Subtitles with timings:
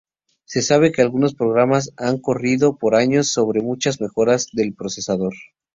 [0.45, 5.35] Se sabe que algunos programas han corrido por años sobre muchas mejoras del procesador.